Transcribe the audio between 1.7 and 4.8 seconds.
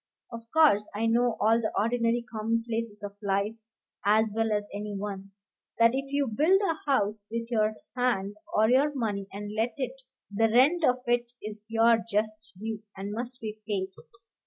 ordinary commonplaces of life as well as